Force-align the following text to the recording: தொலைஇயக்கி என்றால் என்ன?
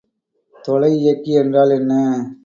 தொலைஇயக்கி 0.65 1.31
என்றால் 1.33 1.69
என்ன? 1.69 1.93